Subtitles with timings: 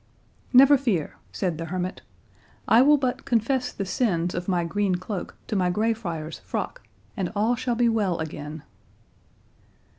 [0.51, 2.01] "Never fear," said the hermit;
[2.67, 6.81] "I will but confess the sins of my green cloak to my greyfriar's frock,
[7.15, 8.63] and all shall be well again."